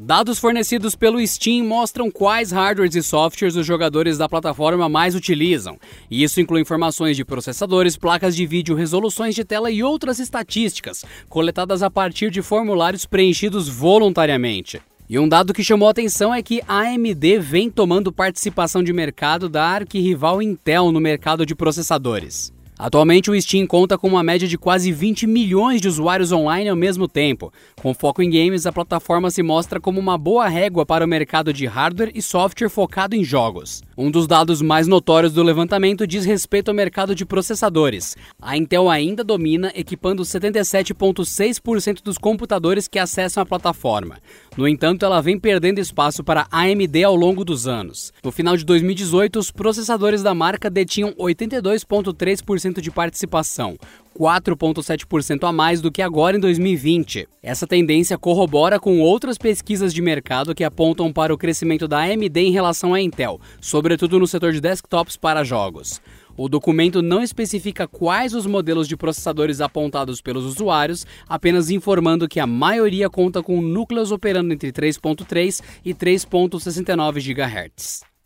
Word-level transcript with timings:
Dados 0.00 0.38
fornecidos 0.38 0.94
pelo 0.94 1.26
Steam 1.26 1.66
mostram 1.66 2.08
quais 2.08 2.52
hardwares 2.52 2.94
e 2.94 3.02
softwares 3.02 3.56
os 3.56 3.66
jogadores 3.66 4.16
da 4.16 4.28
plataforma 4.28 4.88
mais 4.88 5.16
utilizam. 5.16 5.76
E 6.08 6.22
isso 6.22 6.40
inclui 6.40 6.60
informações 6.60 7.16
de 7.16 7.24
processadores, 7.24 7.96
placas 7.96 8.36
de 8.36 8.46
vídeo, 8.46 8.76
resoluções 8.76 9.34
de 9.34 9.42
tela 9.42 9.72
e 9.72 9.82
outras 9.82 10.20
estatísticas, 10.20 11.04
coletadas 11.28 11.82
a 11.82 11.90
partir 11.90 12.30
de 12.30 12.40
formulários 12.42 13.06
preenchidos 13.06 13.68
voluntariamente. 13.68 14.80
E 15.10 15.18
um 15.18 15.28
dado 15.28 15.52
que 15.52 15.64
chamou 15.64 15.88
atenção 15.88 16.32
é 16.32 16.40
que 16.44 16.62
a 16.68 16.78
AMD 16.82 17.40
vem 17.40 17.68
tomando 17.68 18.12
participação 18.12 18.84
de 18.84 18.92
mercado 18.92 19.48
da 19.48 19.64
arquirrival 19.64 20.40
Intel 20.40 20.92
no 20.92 21.00
mercado 21.00 21.44
de 21.44 21.56
processadores. 21.56 22.52
Atualmente, 22.78 23.28
o 23.28 23.42
Steam 23.42 23.66
conta 23.66 23.98
com 23.98 24.06
uma 24.06 24.22
média 24.22 24.46
de 24.46 24.56
quase 24.56 24.92
20 24.92 25.26
milhões 25.26 25.80
de 25.80 25.88
usuários 25.88 26.30
online 26.30 26.68
ao 26.68 26.76
mesmo 26.76 27.08
tempo. 27.08 27.52
Com 27.82 27.92
foco 27.92 28.22
em 28.22 28.30
games, 28.30 28.66
a 28.66 28.72
plataforma 28.72 29.32
se 29.32 29.42
mostra 29.42 29.80
como 29.80 29.98
uma 29.98 30.16
boa 30.16 30.46
régua 30.46 30.86
para 30.86 31.04
o 31.04 31.08
mercado 31.08 31.52
de 31.52 31.66
hardware 31.66 32.12
e 32.14 32.22
software 32.22 32.68
focado 32.68 33.16
em 33.16 33.24
jogos. 33.24 33.82
Um 33.96 34.12
dos 34.12 34.28
dados 34.28 34.62
mais 34.62 34.86
notórios 34.86 35.32
do 35.32 35.42
levantamento 35.42 36.06
diz 36.06 36.24
respeito 36.24 36.68
ao 36.68 36.74
mercado 36.74 37.16
de 37.16 37.26
processadores. 37.26 38.16
A 38.40 38.56
Intel 38.56 38.88
ainda 38.88 39.24
domina, 39.24 39.72
equipando 39.74 40.22
77,6% 40.22 42.00
dos 42.00 42.16
computadores 42.16 42.86
que 42.86 43.00
acessam 43.00 43.42
a 43.42 43.46
plataforma. 43.46 44.18
No 44.56 44.68
entanto, 44.68 45.04
ela 45.04 45.20
vem 45.20 45.38
perdendo 45.38 45.80
espaço 45.80 46.22
para 46.22 46.46
a 46.50 46.60
AMD 46.60 47.02
ao 47.02 47.16
longo 47.16 47.44
dos 47.44 47.66
anos. 47.66 48.12
No 48.22 48.30
final 48.30 48.56
de 48.56 48.64
2018, 48.64 49.36
os 49.38 49.50
processadores 49.50 50.22
da 50.22 50.32
marca 50.32 50.70
detinham 50.70 51.12
82,3% 51.14 52.67
de 52.74 52.90
participação, 52.90 53.76
4,7% 54.18 55.48
a 55.48 55.52
mais 55.52 55.80
do 55.80 55.90
que 55.90 56.02
agora 56.02 56.36
em 56.36 56.40
2020. 56.40 57.28
Essa 57.42 57.66
tendência 57.66 58.18
corrobora 58.18 58.78
com 58.78 59.00
outras 59.00 59.38
pesquisas 59.38 59.94
de 59.94 60.02
mercado 60.02 60.54
que 60.54 60.64
apontam 60.64 61.12
para 61.12 61.32
o 61.32 61.38
crescimento 61.38 61.88
da 61.88 62.00
AMD 62.00 62.40
em 62.40 62.52
relação 62.52 62.92
à 62.92 63.00
Intel, 63.00 63.40
sobretudo 63.60 64.18
no 64.18 64.26
setor 64.26 64.52
de 64.52 64.60
desktops 64.60 65.16
para 65.16 65.44
jogos. 65.44 66.00
O 66.36 66.48
documento 66.48 67.02
não 67.02 67.20
especifica 67.20 67.88
quais 67.88 68.32
os 68.32 68.46
modelos 68.46 68.86
de 68.86 68.96
processadores 68.96 69.60
apontados 69.60 70.20
pelos 70.20 70.44
usuários, 70.44 71.04
apenas 71.28 71.68
informando 71.68 72.28
que 72.28 72.38
a 72.38 72.46
maioria 72.46 73.10
conta 73.10 73.42
com 73.42 73.60
núcleos 73.60 74.12
operando 74.12 74.52
entre 74.52 74.70
3.3 74.70 75.60
e 75.84 75.92
3.69 75.92 77.20
GHz. 77.20 78.17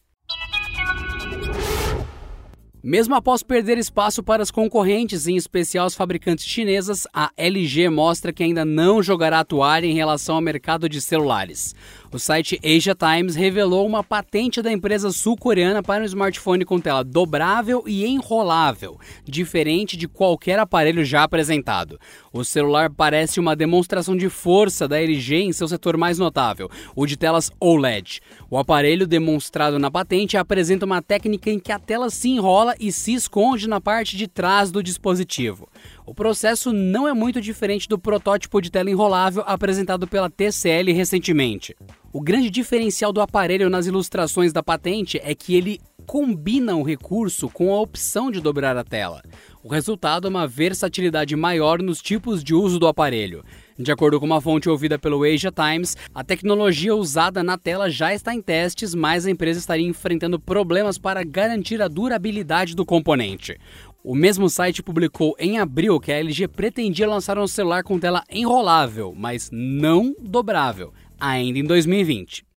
Mesmo 2.84 3.14
após 3.14 3.44
perder 3.44 3.78
espaço 3.78 4.24
para 4.24 4.42
as 4.42 4.50
concorrentes, 4.50 5.28
em 5.28 5.36
especial 5.36 5.86
as 5.86 5.94
fabricantes 5.94 6.44
chinesas, 6.44 7.06
a 7.14 7.30
LG 7.36 7.88
mostra 7.88 8.32
que 8.32 8.42
ainda 8.42 8.64
não 8.64 9.00
jogará 9.00 9.38
a 9.38 9.44
toalha 9.44 9.86
em 9.86 9.94
relação 9.94 10.34
ao 10.34 10.40
mercado 10.40 10.88
de 10.88 11.00
celulares. 11.00 11.76
O 12.12 12.18
site 12.18 12.60
Asia 12.62 12.94
Times 12.94 13.36
revelou 13.36 13.86
uma 13.86 14.02
patente 14.02 14.60
da 14.60 14.70
empresa 14.70 15.12
sul-coreana 15.12 15.82
para 15.82 16.02
um 16.02 16.06
smartphone 16.06 16.64
com 16.64 16.80
tela 16.80 17.04
dobrável 17.04 17.84
e 17.86 18.04
enrolável, 18.04 18.98
diferente 19.24 19.96
de 19.96 20.08
qualquer 20.08 20.58
aparelho 20.58 21.04
já 21.04 21.22
apresentado. 21.22 21.98
O 22.32 22.44
celular 22.44 22.90
parece 22.90 23.38
uma 23.38 23.56
demonstração 23.56 24.16
de 24.16 24.28
força 24.28 24.88
da 24.88 25.00
LG 25.00 25.36
em 25.36 25.52
seu 25.52 25.68
setor 25.68 25.96
mais 25.96 26.18
notável, 26.18 26.68
o 26.96 27.06
de 27.06 27.16
telas 27.16 27.50
OLED. 27.58 28.20
O 28.50 28.58
aparelho 28.58 29.06
demonstrado 29.06 29.78
na 29.78 29.90
patente 29.90 30.36
apresenta 30.36 30.84
uma 30.84 31.00
técnica 31.00 31.48
em 31.48 31.58
que 31.58 31.72
a 31.72 31.78
tela 31.78 32.10
se 32.10 32.28
enrola 32.28 32.71
e 32.78 32.92
se 32.92 33.14
esconde 33.14 33.68
na 33.68 33.80
parte 33.80 34.16
de 34.16 34.26
trás 34.26 34.70
do 34.70 34.82
dispositivo. 34.82 35.68
O 36.06 36.14
processo 36.14 36.72
não 36.72 37.08
é 37.08 37.12
muito 37.12 37.40
diferente 37.40 37.88
do 37.88 37.98
protótipo 37.98 38.60
de 38.60 38.70
tela 38.70 38.90
enrolável 38.90 39.42
apresentado 39.46 40.06
pela 40.06 40.30
TCL 40.30 40.92
recentemente. 40.92 41.76
O 42.12 42.20
grande 42.20 42.50
diferencial 42.50 43.12
do 43.12 43.20
aparelho 43.20 43.70
nas 43.70 43.86
ilustrações 43.86 44.52
da 44.52 44.62
patente 44.62 45.20
é 45.22 45.34
que 45.34 45.54
ele 45.54 45.80
combina 46.06 46.76
o 46.76 46.82
recurso 46.82 47.48
com 47.48 47.72
a 47.72 47.80
opção 47.80 48.30
de 48.30 48.40
dobrar 48.40 48.76
a 48.76 48.84
tela. 48.84 49.22
O 49.62 49.68
resultado 49.68 50.26
é 50.26 50.30
uma 50.30 50.46
versatilidade 50.46 51.34
maior 51.36 51.80
nos 51.80 52.02
tipos 52.02 52.42
de 52.42 52.54
uso 52.54 52.78
do 52.78 52.86
aparelho. 52.86 53.44
De 53.82 53.90
acordo 53.90 54.20
com 54.20 54.26
uma 54.26 54.40
fonte 54.40 54.68
ouvida 54.68 54.96
pelo 54.96 55.24
Asia 55.24 55.50
Times, 55.50 55.96
a 56.14 56.22
tecnologia 56.22 56.94
usada 56.94 57.42
na 57.42 57.58
tela 57.58 57.90
já 57.90 58.14
está 58.14 58.32
em 58.32 58.40
testes, 58.40 58.94
mas 58.94 59.26
a 59.26 59.30
empresa 59.30 59.58
estaria 59.58 59.84
enfrentando 59.84 60.38
problemas 60.38 60.98
para 60.98 61.24
garantir 61.24 61.82
a 61.82 61.88
durabilidade 61.88 62.76
do 62.76 62.86
componente. 62.86 63.58
O 64.04 64.14
mesmo 64.14 64.48
site 64.48 64.84
publicou 64.84 65.34
em 65.36 65.58
abril 65.58 65.98
que 65.98 66.12
a 66.12 66.18
LG 66.20 66.46
pretendia 66.46 67.08
lançar 67.08 67.36
um 67.38 67.46
celular 67.48 67.82
com 67.82 67.98
tela 67.98 68.22
enrolável, 68.30 69.12
mas 69.16 69.50
não 69.52 70.14
dobrável, 70.20 70.92
ainda 71.18 71.58
em 71.58 71.64
2020. 71.64 72.51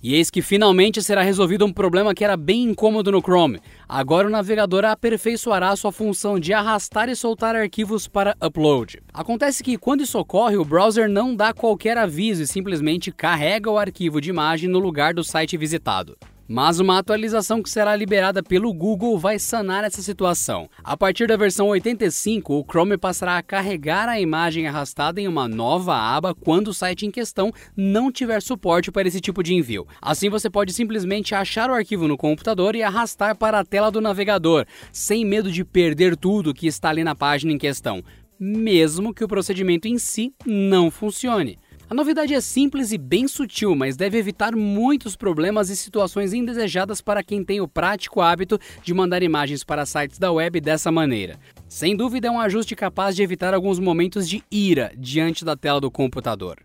E 0.00 0.14
eis 0.14 0.30
que 0.30 0.40
finalmente 0.40 1.02
será 1.02 1.22
resolvido 1.22 1.66
um 1.66 1.72
problema 1.72 2.14
que 2.14 2.24
era 2.24 2.36
bem 2.36 2.62
incômodo 2.62 3.10
no 3.10 3.20
Chrome. 3.20 3.60
Agora 3.88 4.28
o 4.28 4.30
navegador 4.30 4.84
aperfeiçoará 4.84 5.74
sua 5.74 5.90
função 5.90 6.38
de 6.38 6.52
arrastar 6.52 7.08
e 7.08 7.16
soltar 7.16 7.56
arquivos 7.56 8.06
para 8.06 8.36
upload. 8.40 9.02
Acontece 9.12 9.64
que 9.64 9.76
quando 9.76 10.02
isso 10.02 10.18
ocorre, 10.18 10.56
o 10.56 10.64
browser 10.64 11.08
não 11.08 11.34
dá 11.34 11.52
qualquer 11.52 11.98
aviso 11.98 12.42
e 12.42 12.46
simplesmente 12.46 13.10
carrega 13.10 13.70
o 13.70 13.78
arquivo 13.78 14.20
de 14.20 14.30
imagem 14.30 14.68
no 14.68 14.78
lugar 14.78 15.12
do 15.12 15.24
site 15.24 15.56
visitado. 15.56 16.16
Mas 16.50 16.80
uma 16.80 16.96
atualização 16.96 17.62
que 17.62 17.68
será 17.68 17.94
liberada 17.94 18.42
pelo 18.42 18.72
Google 18.72 19.18
vai 19.18 19.38
sanar 19.38 19.84
essa 19.84 20.00
situação. 20.00 20.66
A 20.82 20.96
partir 20.96 21.26
da 21.26 21.36
versão 21.36 21.68
85, 21.68 22.54
o 22.54 22.64
Chrome 22.64 22.96
passará 22.96 23.36
a 23.36 23.42
carregar 23.42 24.08
a 24.08 24.18
imagem 24.18 24.66
arrastada 24.66 25.20
em 25.20 25.28
uma 25.28 25.46
nova 25.46 25.94
aba 25.94 26.34
quando 26.34 26.68
o 26.68 26.74
site 26.74 27.04
em 27.04 27.10
questão 27.10 27.52
não 27.76 28.10
tiver 28.10 28.40
suporte 28.40 28.90
para 28.90 29.06
esse 29.06 29.20
tipo 29.20 29.42
de 29.42 29.52
envio. 29.52 29.86
Assim 30.00 30.30
você 30.30 30.48
pode 30.48 30.72
simplesmente 30.72 31.34
achar 31.34 31.68
o 31.68 31.74
arquivo 31.74 32.08
no 32.08 32.16
computador 32.16 32.74
e 32.74 32.82
arrastar 32.82 33.36
para 33.36 33.60
a 33.60 33.64
tela 33.64 33.90
do 33.90 34.00
navegador, 34.00 34.64
sem 34.90 35.26
medo 35.26 35.52
de 35.52 35.66
perder 35.66 36.16
tudo 36.16 36.54
que 36.54 36.66
está 36.66 36.88
ali 36.88 37.04
na 37.04 37.14
página 37.14 37.52
em 37.52 37.58
questão, 37.58 38.02
mesmo 38.40 39.12
que 39.12 39.22
o 39.22 39.28
procedimento 39.28 39.86
em 39.86 39.98
si 39.98 40.32
não 40.46 40.90
funcione. 40.90 41.58
A 41.90 41.94
novidade 41.94 42.34
é 42.34 42.40
simples 42.42 42.92
e 42.92 42.98
bem 42.98 43.26
sutil, 43.26 43.74
mas 43.74 43.96
deve 43.96 44.18
evitar 44.18 44.54
muitos 44.54 45.16
problemas 45.16 45.70
e 45.70 45.76
situações 45.76 46.34
indesejadas 46.34 47.00
para 47.00 47.22
quem 47.22 47.42
tem 47.42 47.62
o 47.62 47.68
prático 47.68 48.20
hábito 48.20 48.60
de 48.82 48.92
mandar 48.92 49.22
imagens 49.22 49.64
para 49.64 49.86
sites 49.86 50.18
da 50.18 50.30
web 50.30 50.60
dessa 50.60 50.92
maneira. 50.92 51.40
Sem 51.66 51.96
dúvida, 51.96 52.28
é 52.28 52.30
um 52.30 52.40
ajuste 52.40 52.76
capaz 52.76 53.16
de 53.16 53.22
evitar 53.22 53.54
alguns 53.54 53.78
momentos 53.78 54.28
de 54.28 54.44
ira 54.50 54.92
diante 54.98 55.46
da 55.46 55.56
tela 55.56 55.80
do 55.80 55.90
computador. 55.90 56.58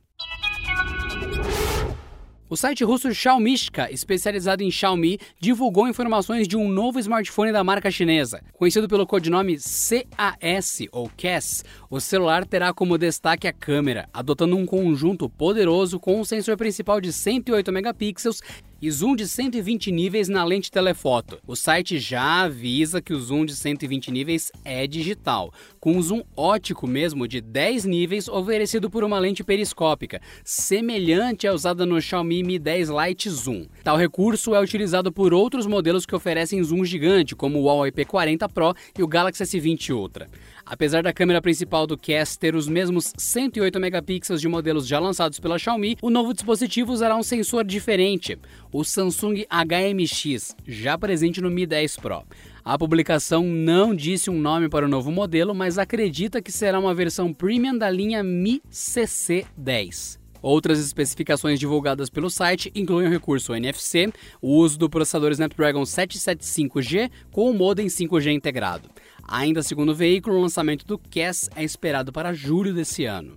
O 2.53 2.55
site 2.55 2.83
russo 2.83 3.11
Xiaomishka, 3.11 3.91
especializado 3.91 4.61
em 4.61 4.69
Xiaomi, 4.69 5.17
divulgou 5.39 5.87
informações 5.87 6.47
de 6.47 6.55
um 6.55 6.69
novo 6.69 6.99
smartphone 6.99 7.51
da 7.51 7.63
marca 7.63 7.89
chinesa. 7.89 8.43
Conhecido 8.53 8.87
pelo 8.87 9.07
codinome 9.07 9.57
CAS 9.57 10.81
ou 10.91 11.09
CAS, 11.17 11.65
o 11.93 12.01
celular 12.01 12.43
terá 12.43 12.73
como 12.73 12.97
destaque 12.97 13.47
a 13.47 13.53
câmera, 13.53 14.09
adotando 14.11 14.57
um 14.57 14.65
conjunto 14.65 15.29
poderoso 15.29 15.99
com 15.99 16.19
um 16.19 16.25
sensor 16.25 16.57
principal 16.57 16.99
de 16.99 17.13
108 17.13 17.71
megapixels 17.71 18.41
e 18.81 18.89
zoom 18.89 19.15
de 19.15 19.27
120 19.27 19.91
níveis 19.91 20.27
na 20.27 20.43
lente 20.43 20.71
telefoto. 20.71 21.39
O 21.45 21.55
site 21.55 21.99
já 21.99 22.41
avisa 22.41 22.99
que 22.99 23.13
o 23.13 23.19
zoom 23.19 23.45
de 23.45 23.55
120 23.55 24.09
níveis 24.09 24.51
é 24.65 24.87
digital, 24.87 25.53
com 25.79 25.91
um 25.91 26.01
zoom 26.01 26.23
ótico 26.35 26.87
mesmo 26.87 27.27
de 27.27 27.39
10 27.39 27.85
níveis 27.85 28.27
oferecido 28.27 28.89
por 28.89 29.03
uma 29.03 29.19
lente 29.19 29.43
periscópica, 29.43 30.19
semelhante 30.43 31.47
à 31.47 31.53
usada 31.53 31.85
no 31.85 32.01
Xiaomi 32.01 32.41
Mi 32.41 32.57
10 32.57 32.89
Lite 32.89 33.29
Zoom. 33.29 33.67
Tal 33.83 33.97
recurso 33.97 34.55
é 34.55 34.59
utilizado 34.59 35.11
por 35.11 35.31
outros 35.31 35.67
modelos 35.67 36.07
que 36.07 36.15
oferecem 36.15 36.63
zoom 36.63 36.83
gigante, 36.83 37.35
como 37.35 37.59
o 37.59 37.65
Huawei 37.65 37.91
P40 37.91 38.51
Pro 38.51 38.73
e 38.97 39.03
o 39.03 39.07
Galaxy 39.07 39.43
S20 39.43 39.95
Ultra. 39.95 40.27
Apesar 40.65 41.03
da 41.03 41.11
câmera 41.11 41.41
principal 41.41 41.85
do 41.85 41.97
Cast 41.97 42.39
ter 42.39 42.55
os 42.55 42.69
mesmos 42.69 43.11
108 43.17 43.79
megapixels 43.79 44.39
de 44.39 44.47
modelos 44.47 44.87
já 44.87 44.97
lançados 44.97 45.39
pela 45.39 45.59
Xiaomi, 45.59 45.97
o 46.01 46.09
novo 46.09 46.33
dispositivo 46.33 46.93
usará 46.93 47.15
um 47.17 47.23
sensor 47.23 47.65
diferente, 47.65 48.39
o 48.71 48.83
Samsung 48.83 49.45
HMX, 49.49 50.55
já 50.65 50.97
presente 50.97 51.41
no 51.41 51.51
Mi 51.51 51.65
10 51.65 51.97
Pro. 51.97 52.23
A 52.63 52.77
publicação 52.77 53.43
não 53.43 53.93
disse 53.93 54.29
um 54.29 54.39
nome 54.39 54.69
para 54.69 54.85
o 54.85 54.89
novo 54.89 55.11
modelo, 55.11 55.53
mas 55.53 55.77
acredita 55.77 56.41
que 56.41 56.51
será 56.51 56.79
uma 56.79 56.93
versão 56.93 57.33
premium 57.33 57.77
da 57.77 57.89
linha 57.89 58.23
Mi 58.23 58.61
CC10. 58.71 60.23
Outras 60.43 60.77
especificações 60.77 61.57
divulgadas 61.57 62.09
pelo 62.09 62.29
site 62.29 62.69
incluem 62.75 63.07
o 63.07 63.09
recurso 63.09 63.55
NFC, 63.55 64.11
o 64.41 64.57
uso 64.57 64.77
do 64.77 64.89
processador 64.89 65.31
Snapdragon 65.31 65.83
775G 65.83 67.09
com 67.31 67.49
o 67.49 67.53
modem 67.53 67.87
5G 67.87 68.33
integrado. 68.33 68.89
Ainda 69.27 69.63
segundo 69.63 69.89
o 69.89 69.95
veículo, 69.95 70.37
o 70.37 70.41
lançamento 70.41 70.85
do 70.85 70.97
CAS 70.97 71.49
é 71.55 71.63
esperado 71.63 72.11
para 72.11 72.33
julho 72.33 72.73
desse 72.73 73.05
ano. 73.05 73.35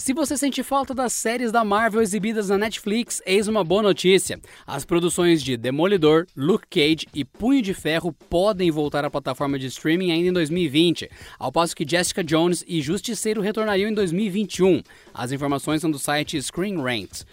Se 0.00 0.14
você 0.14 0.34
sente 0.34 0.62
falta 0.62 0.94
das 0.94 1.12
séries 1.12 1.52
da 1.52 1.62
Marvel 1.62 2.00
exibidas 2.00 2.48
na 2.48 2.56
Netflix, 2.56 3.20
eis 3.26 3.46
uma 3.46 3.62
boa 3.62 3.82
notícia. 3.82 4.40
As 4.66 4.82
produções 4.82 5.42
de 5.42 5.58
Demolidor, 5.58 6.26
Luke 6.34 6.66
Cage 6.70 7.06
e 7.14 7.22
Punho 7.22 7.60
de 7.60 7.74
Ferro 7.74 8.10
podem 8.10 8.70
voltar 8.70 9.04
à 9.04 9.10
plataforma 9.10 9.58
de 9.58 9.66
streaming 9.66 10.10
ainda 10.10 10.30
em 10.30 10.32
2020, 10.32 11.10
ao 11.38 11.52
passo 11.52 11.76
que 11.76 11.86
Jessica 11.86 12.24
Jones 12.24 12.64
e 12.66 12.80
Justiceiro 12.80 13.42
retornariam 13.42 13.90
em 13.90 13.94
2021. 13.94 14.82
As 15.12 15.32
informações 15.32 15.82
são 15.82 15.90
do 15.90 15.98
site 15.98 16.40
Screen 16.40 16.80
Rant. 16.80 17.24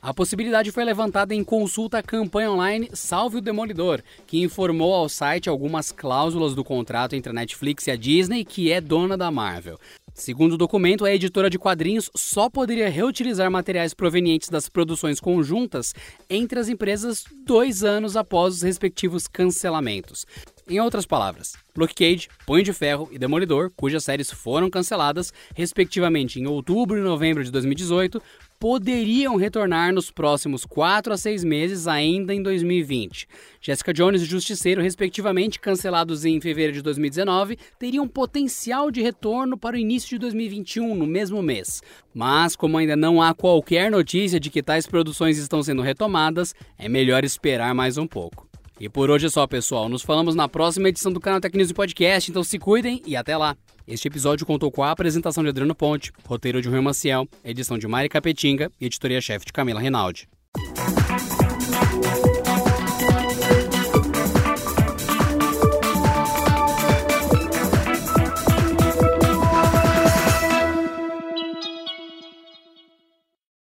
A 0.00 0.14
possibilidade 0.14 0.70
foi 0.70 0.84
levantada 0.84 1.34
em 1.34 1.42
consulta 1.42 1.98
à 1.98 2.02
campanha 2.02 2.52
online 2.52 2.88
Salve 2.92 3.38
o 3.38 3.40
Demolidor, 3.40 4.02
que 4.26 4.40
informou 4.42 4.94
ao 4.94 5.08
site 5.08 5.48
algumas 5.48 5.90
cláusulas 5.90 6.54
do 6.54 6.62
contrato 6.62 7.16
entre 7.16 7.30
a 7.30 7.34
Netflix 7.34 7.86
e 7.86 7.90
a 7.90 7.96
Disney, 7.96 8.44
que 8.44 8.70
é 8.70 8.80
dona 8.80 9.16
da 9.16 9.30
Marvel. 9.30 9.78
Segundo 10.14 10.54
o 10.54 10.58
documento, 10.58 11.04
a 11.04 11.12
editora 11.12 11.50
de 11.50 11.58
quadrinhos 11.58 12.10
só 12.14 12.48
poderia 12.48 12.88
reutilizar 12.88 13.50
materiais 13.50 13.92
provenientes 13.92 14.48
das 14.48 14.68
produções 14.68 15.20
conjuntas 15.20 15.92
entre 16.30 16.58
as 16.58 16.68
empresas 16.68 17.24
dois 17.44 17.84
anos 17.84 18.16
após 18.16 18.54
os 18.54 18.62
respectivos 18.62 19.26
cancelamentos. 19.26 20.24
Em 20.68 20.80
outras 20.80 21.06
palavras, 21.06 21.54
Luke 21.76 21.94
Cage, 21.94 22.28
Punho 22.44 22.64
de 22.64 22.72
Ferro 22.72 23.08
e 23.12 23.18
Demolidor, 23.20 23.70
cujas 23.76 24.02
séries 24.02 24.32
foram 24.32 24.68
canceladas, 24.68 25.32
respectivamente 25.54 26.40
em 26.40 26.46
outubro 26.48 26.98
e 26.98 27.02
novembro 27.02 27.44
de 27.44 27.52
2018, 27.52 28.20
poderiam 28.58 29.36
retornar 29.36 29.94
nos 29.94 30.10
próximos 30.10 30.64
4 30.64 31.12
a 31.12 31.16
6 31.16 31.44
meses, 31.44 31.86
ainda 31.86 32.34
em 32.34 32.42
2020. 32.42 33.28
Jessica 33.60 33.94
Jones 33.94 34.22
e 34.22 34.24
Justiceiro, 34.24 34.82
respectivamente 34.82 35.60
cancelados 35.60 36.24
em 36.24 36.40
fevereiro 36.40 36.72
de 36.72 36.82
2019, 36.82 37.56
teriam 37.78 38.08
potencial 38.08 38.90
de 38.90 39.00
retorno 39.00 39.56
para 39.56 39.76
o 39.76 39.78
início 39.78 40.08
de 40.08 40.18
2021, 40.18 40.96
no 40.96 41.06
mesmo 41.06 41.40
mês. 41.42 41.80
Mas, 42.12 42.56
como 42.56 42.76
ainda 42.76 42.96
não 42.96 43.22
há 43.22 43.32
qualquer 43.32 43.88
notícia 43.88 44.40
de 44.40 44.50
que 44.50 44.64
tais 44.64 44.88
produções 44.88 45.38
estão 45.38 45.62
sendo 45.62 45.82
retomadas, 45.82 46.56
é 46.76 46.88
melhor 46.88 47.22
esperar 47.22 47.72
mais 47.72 47.96
um 47.98 48.06
pouco. 48.06 48.45
E 48.78 48.88
por 48.88 49.10
hoje 49.10 49.26
é 49.26 49.30
só, 49.30 49.46
pessoal. 49.46 49.88
Nos 49.88 50.02
falamos 50.02 50.34
na 50.34 50.48
próxima 50.48 50.88
edição 50.88 51.12
do 51.12 51.18
canal 51.18 51.40
Tecnews 51.40 51.72
Podcast, 51.72 52.30
então 52.30 52.44
se 52.44 52.58
cuidem 52.58 53.02
e 53.06 53.16
até 53.16 53.36
lá! 53.36 53.56
Este 53.88 54.08
episódio 54.08 54.44
contou 54.44 54.70
com 54.70 54.82
a 54.82 54.90
apresentação 54.90 55.42
de 55.42 55.48
Adriano 55.48 55.74
Ponte, 55.74 56.12
roteiro 56.24 56.60
de 56.60 56.68
Rui 56.68 56.80
Maciel, 56.80 57.26
edição 57.44 57.78
de 57.78 57.86
Mari 57.86 58.08
Capetinga 58.08 58.70
e 58.80 58.86
editoria-chefe 58.86 59.46
de 59.46 59.52
Camila 59.52 59.80
Rinaldi. 59.80 60.28